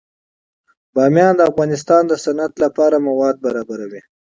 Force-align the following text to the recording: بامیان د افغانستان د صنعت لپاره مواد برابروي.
بامیان 0.93 1.33
د 1.37 1.41
افغانستان 1.51 2.01
د 2.07 2.13
صنعت 2.23 2.53
لپاره 2.63 3.03
مواد 3.07 3.35
برابروي. 3.45 4.01